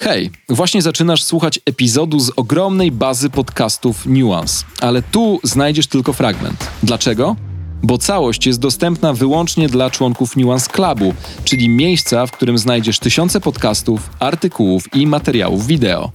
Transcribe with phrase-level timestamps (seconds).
[0.00, 6.70] Hej, właśnie zaczynasz słuchać epizodu z ogromnej bazy podcastów Nuance, ale tu znajdziesz tylko fragment.
[6.82, 7.36] Dlaczego?
[7.82, 11.14] Bo całość jest dostępna wyłącznie dla członków Nuance Clubu,
[11.44, 16.10] czyli miejsca, w którym znajdziesz tysiące podcastów, artykułów i materiałów wideo.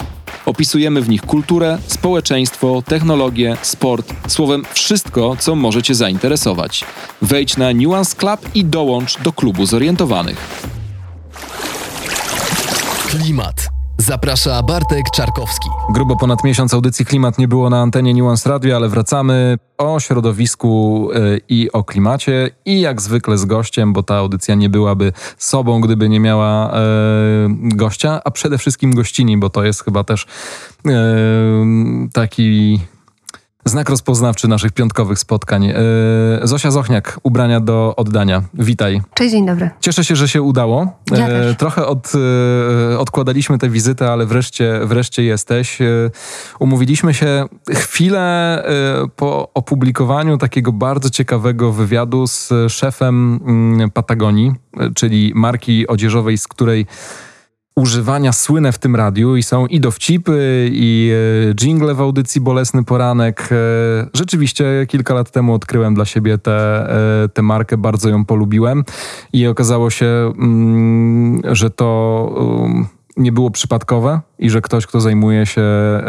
[0.45, 6.83] Opisujemy w nich kulturę, społeczeństwo, technologię, sport, słowem wszystko, co może Cię zainteresować.
[7.21, 10.71] Wejdź na Nuance Club i dołącz do klubu zorientowanych.
[13.11, 13.69] Klimat.
[13.97, 15.69] Zaprasza Bartek Czarkowski.
[15.93, 21.09] Grubo ponad miesiąc audycji Klimat nie było na antenie Nuance Radio, ale wracamy o środowisku
[21.11, 25.81] y, i o klimacie i jak zwykle z gościem, bo ta audycja nie byłaby sobą,
[25.81, 26.77] gdyby nie miała y,
[27.49, 30.89] gościa, a przede wszystkim gościni, bo to jest chyba też y,
[32.13, 32.79] taki
[33.65, 35.63] Znak rozpoznawczy naszych piątkowych spotkań.
[35.63, 35.73] Yy,
[36.43, 38.43] Zosia Zochniak, ubrania do oddania.
[38.53, 39.01] Witaj.
[39.13, 39.69] Cześć, dzień dobry.
[39.79, 40.87] Cieszę się, że się udało.
[41.11, 41.57] Ja też.
[41.57, 42.13] Trochę od,
[42.89, 45.79] yy, odkładaliśmy tę wizytę, ale wreszcie, wreszcie jesteś.
[45.79, 46.11] Yy,
[46.59, 48.63] Umówiliśmy się chwilę
[49.01, 56.37] yy, po opublikowaniu takiego bardzo ciekawego wywiadu z szefem mm, Patagonii, yy, czyli marki odzieżowej,
[56.37, 56.85] z której
[57.75, 61.11] używania słynę w tym radiu i są i dowcipy, i
[61.49, 63.49] e, jingle w audycji Bolesny Poranek.
[63.51, 63.55] E,
[64.13, 66.89] rzeczywiście kilka lat temu odkryłem dla siebie tę
[67.23, 68.83] e, tę markę, bardzo ją polubiłem
[69.33, 75.45] i okazało się, mm, że to um, nie było przypadkowe i że ktoś, kto zajmuje
[75.45, 76.01] się e,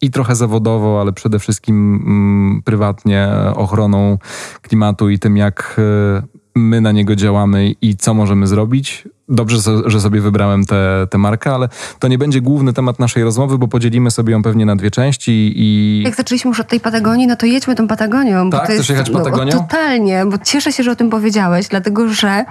[0.00, 4.18] i trochę zawodowo, ale przede wszystkim mm, prywatnie ochroną
[4.62, 6.22] klimatu i tym, jak e,
[6.54, 9.08] my na niego działamy i co możemy zrobić.
[9.28, 13.58] Dobrze, że sobie wybrałem tę tę markę, ale to nie będzie główny temat naszej rozmowy,
[13.58, 17.26] bo podzielimy sobie ją pewnie na dwie części i Jak zaczęliśmy już od tej Patagonii,
[17.26, 18.50] no to jedźmy tą Patagonią.
[18.50, 18.50] Tak?
[18.50, 19.52] Bo to Chcesz jest, jechać Patagonią?
[19.54, 22.44] No, totalnie, bo cieszę się, że o tym powiedziałeś, dlatego że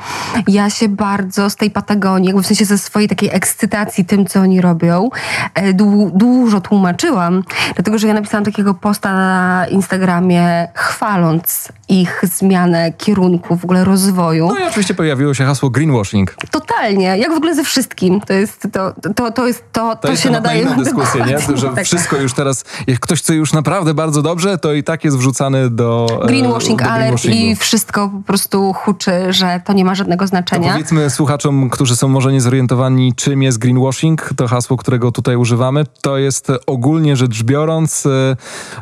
[0.48, 4.62] ja się bardzo z tej Patagonii, w sensie ze swojej takiej ekscytacji tym, co oni
[4.62, 5.10] robią,
[5.54, 7.44] e, dłu- dużo tłumaczyłam,
[7.76, 14.48] dlatego że ja napisałam takiego posta na Instagramie chwaląc ich zmianę kierunku, w ogóle rozwoju.
[14.48, 16.36] no i oczywiście pojawiło się hasło greenwashing.
[16.68, 18.22] Totalnie, jak w ogóle ze wszystkim.
[18.22, 21.58] To jest to, to, to, jest, to, to, To, się na nadaje inną dyskusję, nie?
[21.58, 21.86] Że tak.
[21.86, 25.70] wszystko już teraz, jak ktoś chce już naprawdę bardzo dobrze, to i tak jest wrzucany
[25.70, 30.26] do e, Greenwashing do alert i wszystko po prostu huczy, że to nie ma żadnego
[30.26, 30.72] To znaczenia.
[30.72, 36.18] powiedzmy słuchaczom, którzy są może niezorientowani, czym jest greenwashing, to hasło, którego tutaj używamy, to
[36.18, 38.36] jest e, ogólnie rzecz biorąc e,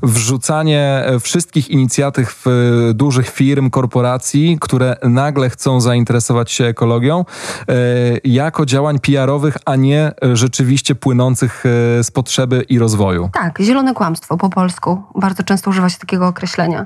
[0.03, 2.45] wrzucanie wszystkich inicjatyw
[2.93, 7.25] dużych firm, korporacji, które nagle chcą zainteresować się ekologią,
[8.23, 13.29] jako działań PR-owych, a nie e, rzeczywiście płynących e, z potrzeby i rozwoju.
[13.33, 15.01] Tak, zielone kłamstwo po polsku.
[15.15, 16.85] Bardzo często używa się takiego określenia.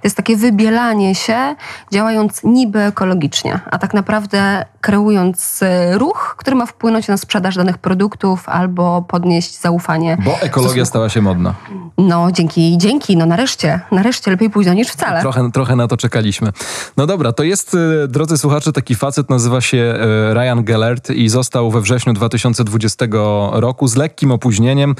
[0.00, 1.56] To jest takie wybielanie się,
[1.92, 7.78] działając niby ekologicznie, a tak naprawdę kreując e, ruch, który ma wpłynąć na sprzedaż danych
[7.78, 10.18] produktów albo podnieść zaufanie.
[10.24, 11.54] Bo ekologia stała się modna.
[11.98, 15.20] No, dzięki, dzięki, no nareszcie, nareszcie lepiej późno niż wcale.
[15.20, 16.52] Trochę, trochę na to czekaliśmy.
[16.96, 21.28] No dobra, to jest, e, drodzy słuchacze, taki facet, nazywa się e, Ryan Gellert i
[21.28, 23.06] został we wrześniu 2020
[23.52, 24.94] roku z lekkim opóźnieniem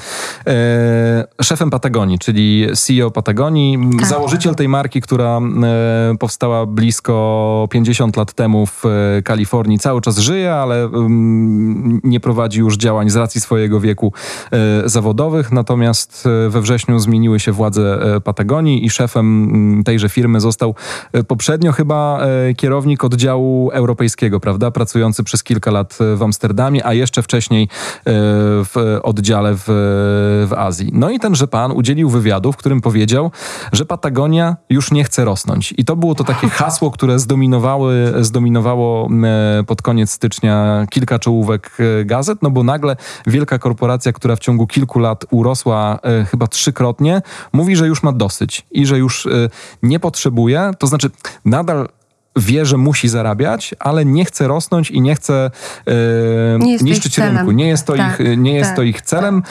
[0.47, 4.07] e, szefem Patagonii, czyli CEO Patagonii, Tak.
[4.07, 9.79] założyciel tej marki, która e, powstała blisko 50 lat temu w e, Kalifornii.
[9.79, 10.89] Cały czas żyje, ale
[12.03, 14.13] nie prowadzi już działań z racji swojego wieku
[14.85, 20.75] zawodowych, natomiast we wrześniu zmieniły się władze Patagonii i szefem tejże firmy został
[21.27, 22.19] poprzednio chyba
[22.57, 27.67] kierownik oddziału europejskiego, prawda, pracujący przez kilka lat e, w Amsterdamie, a jeszcze wcześniej e,
[28.63, 29.63] w oddziale w,
[30.47, 30.89] w Azji.
[30.93, 33.31] No i tenże pan udzielił wywiadu, w którym powiedział,
[33.71, 35.73] że Patagonia już nie chce rosnąć.
[35.77, 41.77] I to było to takie hasło, które zdominowały, zdominowało e, pod koniec stycznia kilka czołówek
[42.05, 42.95] gazet, no bo nagle
[43.27, 45.99] wielka korporacja, która w ciągu kilku lat urosła
[46.31, 47.21] chyba trzykrotnie,
[47.53, 49.27] mówi, że już ma dosyć i że już
[49.83, 51.09] nie potrzebuje, to znaczy
[51.45, 51.87] nadal
[52.35, 55.51] wie, że musi zarabiać, ale nie chce rosnąć i nie chce
[55.85, 55.93] e,
[56.59, 57.51] Nie jest niszczyć rynku.
[57.51, 58.75] Nie jest to, Tak, ich, nie jest tak.
[58.75, 59.43] to ich celem,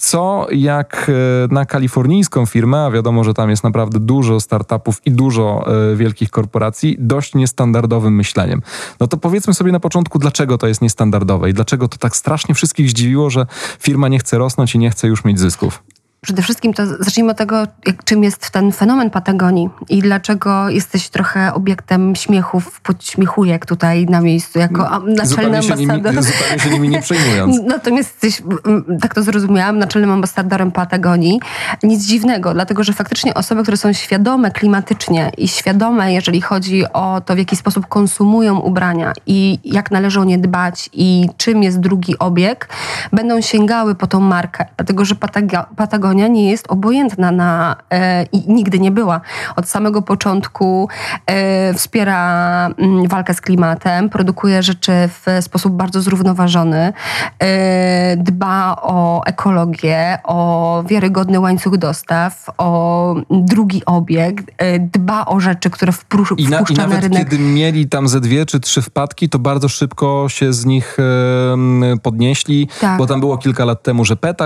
[0.00, 1.10] co jak
[1.50, 5.96] e, na kalifornijską firmę, a wiadomo, że tam jest naprawdę dużo startupów i dużo e,
[5.96, 8.62] wielkich korporacji, dość niestandardowym myśleniem.
[9.00, 12.54] No to powiedzmy sobie na początku, dlaczego to jest niestandardowe i dlaczego to tak strasznie
[12.54, 13.46] wszystkich zdziwiło, że
[13.78, 15.82] firma nie chce rosnąć i nie chce już mieć zysków.
[16.24, 17.66] Przede wszystkim to zacznijmy od tego,
[18.04, 24.58] czym jest ten fenomen Patagonii i dlaczego jesteś trochę obiektem śmiechów, podśmiechujek tutaj na miejscu,
[24.58, 26.12] jako naczelny zupełnie się ambasador.
[26.12, 27.60] Nimi, zupełnie się nimi nie przejmując.
[27.66, 28.46] Natomiast jesteś,
[29.00, 31.40] tak to zrozumiałam, naczelnym ambasadorem Patagonii.
[31.82, 37.22] Nic dziwnego, dlatego że faktycznie osoby, które są świadome klimatycznie i świadome, jeżeli chodzi o
[37.26, 41.80] to, w jaki sposób konsumują ubrania i jak należy o nie dbać i czym jest
[41.80, 42.68] drugi obieg,
[43.12, 44.66] będą sięgały po tą markę.
[44.76, 45.14] Dlatego, że
[45.76, 49.20] Patagonia nie jest obojętna na e, i nigdy nie była.
[49.56, 50.88] Od samego początku
[51.26, 56.92] e, wspiera m, mm, walkę z klimatem, produkuje rzeczy w sposób bardzo zrównoważony,
[57.38, 65.70] e, dba o ekologię, o wiarygodny łańcuch dostaw, o drugi obieg, e, dba o rzeczy,
[65.70, 67.18] które wpuszcza I, na, i na nawet rynek.
[67.18, 70.96] kiedy mieli tam ze dwie czy trzy wpadki, to bardzo szybko się z nich
[72.02, 72.98] podnieśli, Tak.
[72.98, 74.44] bo tam było kilka lat temu, że PETA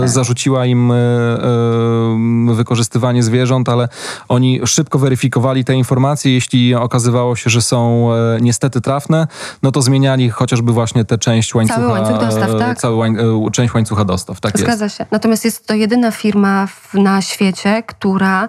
[0.00, 0.08] Tak.
[0.08, 0.33] zarzuciła
[0.66, 3.88] im e, e, wykorzystywanie zwierząt, ale
[4.28, 6.34] oni szybko weryfikowali te informacje.
[6.34, 9.26] Jeśli okazywało się, że są e, niestety trafne,
[9.62, 11.80] no to zmieniali chociażby właśnie tę część łańcucha.
[11.80, 12.78] Cały łańcuch dostaw, tak.
[12.78, 13.16] Cały łań,
[13.52, 14.64] część łańcucha dostaw, tak jest.
[14.64, 15.06] Zgadza się.
[15.10, 18.48] Natomiast jest to jedyna firma w, na świecie, która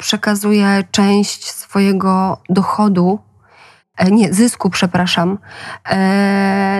[0.00, 3.18] przekazuje część swojego dochodu,
[4.10, 5.38] nie, zysku, przepraszam,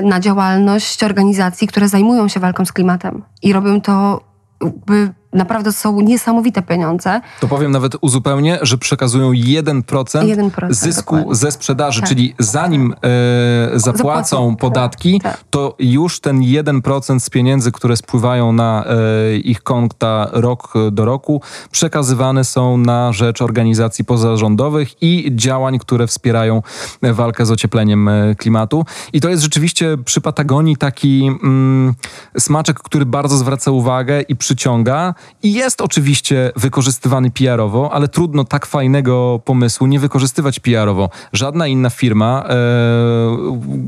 [0.03, 3.23] na działalność organizacji, które zajmują się walką z klimatem.
[3.43, 4.21] I robią to
[4.65, 7.21] jakby naprawdę są niesamowite pieniądze.
[7.41, 11.35] To powiem nawet uzupełnię, że przekazują 1%, 1%, zysku dokładnie.
[11.35, 12.09] ze sprzedaży, Tak.
[12.09, 15.45] czyli zanim e, zapłacą Zapłacą, podatki, tak, tak.
[15.51, 21.41] to już ten 1% z pieniędzy, które spływają na e, ich konta rok do roku,
[21.71, 26.63] przekazywane są na rzecz organizacji pozarządowych i działań, które wspierają
[27.03, 28.85] walkę z ociepleniem e, klimatu.
[29.13, 31.95] I to jest rzeczywiście przy Patagonii taki mm,
[32.39, 35.15] smaczek, który bardzo zwraca uwagę i przyciąga.
[35.43, 41.11] I jest oczywiście wykorzystywany PR-owo, ale trudno tak fajnego pomysłu nie wykorzystywać PR-owo.
[41.33, 42.55] Żadna inna firma, e,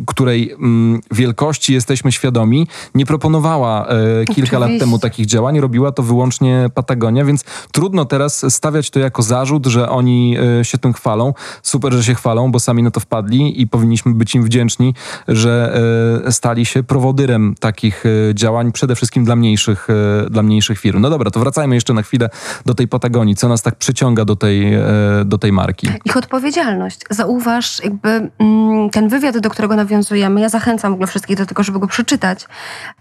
[0.06, 5.60] której mm, wielkości jesteśmy świadomi, nie proponowała e, kilka lat temu takich działań.
[5.60, 10.78] Robiła to wyłącznie Patagonia, więc trudno teraz stawiać to jako zarzut, że oni e, się
[10.78, 11.34] tym chwalą.
[11.62, 14.94] Super, że się chwalą, bo sami na to wpadli i powinniśmy być im wdzięczni,
[15.28, 15.80] że
[16.26, 21.00] e, stali się prowodyrem takich e, działań, przede wszystkim dla mniejszych, e, dla mniejszych firm.
[21.00, 22.31] No dobra, to wracajmy jeszcze na chwilę
[22.67, 23.37] do tej Patagonii.
[23.37, 24.82] Co nas tak przyciąga do tej, e,
[25.25, 25.88] do tej marki?
[26.05, 27.00] Ich odpowiedzialność.
[27.11, 31.62] Zauważ, jakby mm, ten wywiad, do którego nawiązujemy, ja zachęcam w ogóle wszystkich do tego,
[31.62, 32.47] żeby go przeczytać,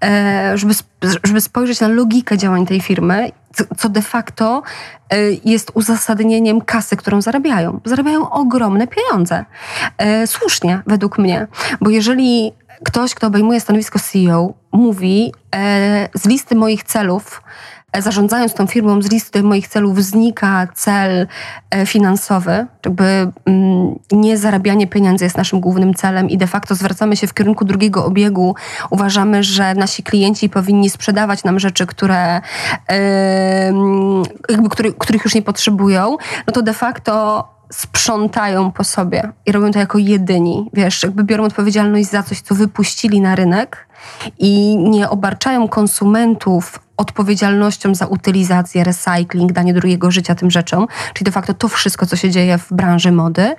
[0.03, 0.73] e, żeby,
[1.23, 3.31] żeby spojrzeć na logikę działań tej firmy,
[3.77, 4.63] co, de facto
[5.09, 7.79] e, jest uzasadnieniem kasy, którą zarabiają.
[7.85, 9.45] Zarabiają ogromne pieniądze.
[10.25, 11.47] Słusznie, według mnie.
[11.81, 12.51] Bo jeżeli
[12.83, 15.33] ktoś, kto obejmuje stanowisko CEO, mówi
[16.13, 17.41] z listy moich celów,
[18.01, 21.27] zarządzając tą firmą, z listy moich celów znika cel
[21.69, 27.15] e, finansowy, jakby mm, nie zarabianie pieniędzy jest naszym głównym celem i de facto zwracamy
[27.15, 28.55] się w kierunku drugiego obiegu.
[28.89, 32.41] Uważamy, że nasi klienci powinni sprzedawać nam rzeczy, które,
[34.49, 36.17] jakby, który, których już nie potrzebują,
[36.47, 40.69] no to de facto sprzątają po sobie i robią to jako jedyni.
[40.73, 43.87] Wiesz, jakby biorą odpowiedzialność za coś, co wypuścili na rynek
[44.39, 51.31] i nie obarczają konsumentów odpowiedzialnością za utylizację, recycling, danie drugiego życia tym rzeczom, czyli de
[51.31, 53.55] facto to wszystko, co się dzieje w branży mody,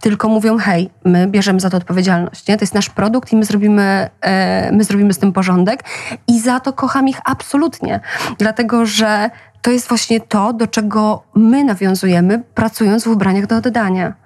[0.00, 2.56] tylko mówią, hej, my bierzemy za to odpowiedzialność, nie?
[2.56, 5.84] To jest nasz produkt i my zrobimy, e, my zrobimy z tym porządek
[6.28, 8.00] i za to kocham ich absolutnie,
[8.38, 9.30] dlatego, że
[9.62, 14.25] to jest właśnie to, do czego my nawiązujemy, pracując w ubraniach do oddania.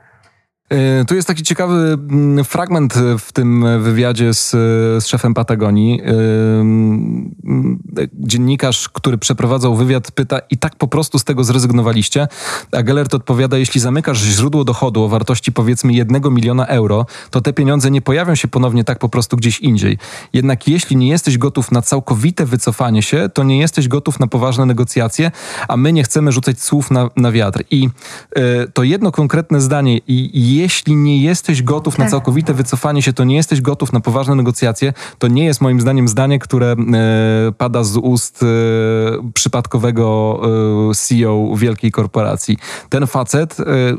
[0.70, 4.50] E, Tu jest taki ciekawy mm, fragment w tym wywiadzie z,
[5.05, 6.00] z szefem Patagonii.
[6.00, 7.34] E, mm,
[8.14, 12.28] Dziennikarz, który przeprowadzał wywiad, pyta, i tak po prostu z tego zrezygnowaliście?
[12.73, 17.52] A Gellert odpowiada, jeśli zamykasz źródło dochodu o wartości powiedzmy jednego miliona euro, to te
[17.52, 19.99] pieniądze nie pojawią się ponownie tak po prostu gdzieś indziej.
[20.33, 24.66] Jednak jeśli nie jesteś gotów na całkowite wycofanie się, to nie jesteś gotów na poważne
[24.66, 25.30] negocjacje,
[25.68, 27.62] a my nie chcemy rzucać słów na, na wiatr.
[27.71, 27.88] I
[28.37, 32.11] e, to jedno konkretne zdanie, i jeśli nie jesteś gotów na Tak.
[32.11, 36.09] całkowite wycofanie się, to nie jesteś gotów na poważne negocjacje, to nie jest moim zdaniem
[36.09, 36.76] zdanie, które e,
[37.59, 38.47] pada z ust e,
[39.35, 40.40] przypadkowego
[40.90, 42.59] e, CEO wielkiej korporacji.
[42.88, 43.57] Ten facet,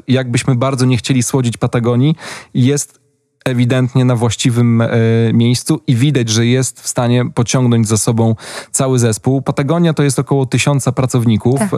[0.08, 2.16] jakbyśmy bardzo nie chcieli słodzić Patagonii,
[2.54, 3.02] jest
[3.46, 4.84] ewidentnie na właściwym
[5.34, 8.36] miejscu i widać, że jest w stanie pociągnąć za sobą
[8.72, 9.42] cały zespół.
[9.42, 11.60] Patagonia to jest około tysiąca pracowników.
[11.60, 11.70] Tak.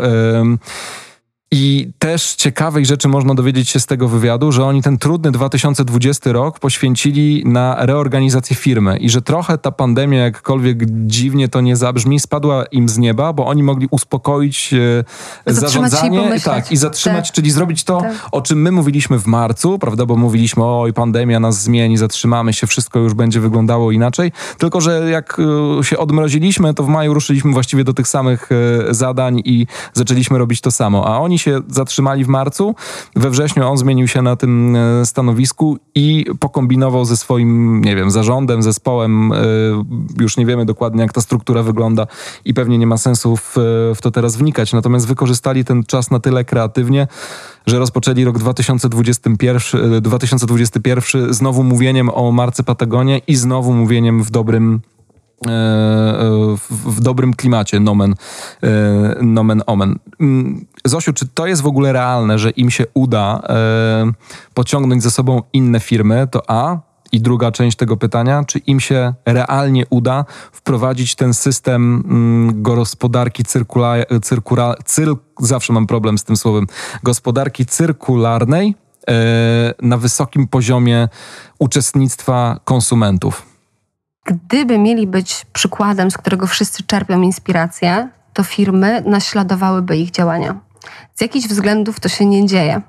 [1.56, 6.32] I też ciekawej rzeczy można dowiedzieć się z tego wywiadu, że oni ten trudny 2020
[6.32, 8.98] rok poświęcili na reorganizację firmy.
[8.98, 13.46] I że trochę ta pandemia, jakkolwiek dziwnie to nie zabrzmi, spadła im z nieba, bo
[13.46, 14.74] oni mogli uspokoić
[15.46, 17.36] e, zarządzanie i tak, i zatrzymać, tak.
[17.36, 18.14] czyli zrobić to, Tak.
[18.32, 22.68] o czym my mówiliśmy w marcu, prawda, bo mówiliśmy, oj, pandemia nas zmieni, zatrzymamy się,
[22.68, 25.38] wszystko już będzie wyglądało inaczej, tylko że jak
[25.80, 30.38] e, się odmroziliśmy, to w maju ruszyliśmy właściwie do tych samych e, zadań i zaczęliśmy
[30.38, 32.76] robić to samo, a oni się zatrzymali w marcu,
[33.16, 38.12] we wrześniu on zmienił się na tym e, stanowisku i pokombinował ze swoim, nie wiem,
[38.12, 39.38] zarządem, zespołem, e,
[40.20, 42.08] już nie wiemy dokładnie jak ta struktura wygląda
[42.46, 43.56] i pewnie nie ma sensu w,
[43.96, 47.08] w to teraz wnikać, natomiast wykorzystali ten czas na tyle kreatywnie,
[47.68, 54.32] że rozpoczęli rok 2021, e, 2021 znowu mówieniem o marce Patagonia i znowu mówieniem w
[54.32, 54.93] dobrym e, e,
[56.58, 58.16] w, w dobrym klimacie, nomen,
[58.64, 58.68] e,
[59.22, 60.00] nomen omen.
[60.20, 64.12] Mm, Zosiu, czy to jest w ogóle realne, że im się uda e,
[64.54, 66.28] pociągnąć ze sobą inne firmy?
[66.32, 66.78] To A.
[67.12, 73.44] I druga część tego pytania, czy im się realnie uda wprowadzić ten system mm, gospodarki
[73.44, 73.96] cyrkula,
[74.86, 75.10] cyr,
[75.40, 76.68] zawsze mam problem z tym słowem,
[77.04, 78.76] gospodarki cyrkularnej
[79.10, 79.14] e,
[79.82, 81.10] na wysokim poziomie
[81.60, 83.53] uczestnictwa konsumentów?
[84.26, 90.60] Gdyby mieli być przykładem, z którego wszyscy czerpią inspirację, to firmy naśladowałyby ich działania.
[91.16, 92.82] Z jakichś względów to się nie dzieje.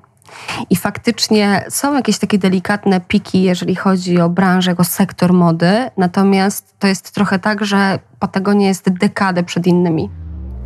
[0.71, 6.75] I faktycznie są jakieś takie delikatne piki, jeżeli chodzi o branżę, jako sektor mody, natomiast
[6.79, 10.09] to jest trochę tak, że Patagonia jest dekadę przed innymi.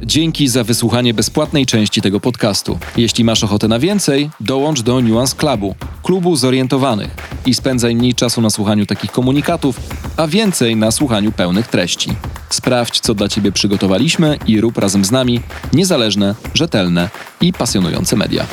[0.02, 2.78] Dzięki za wysłuchanie bezpłatnej części tego podcastu.
[2.96, 8.40] Jeśli masz ochotę na więcej, dołącz do Nuance Clubu, klubu zorientowanych i spędzaj mniej czasu
[8.40, 9.80] na słuchaniu takich komunikatów,
[10.16, 12.10] a więcej na słuchaniu pełnych treści.
[12.50, 15.40] Sprawdź, co dla Ciebie przygotowaliśmy i rób razem z nami
[15.72, 18.46] niezależne, rzetelne i pasjonujące media.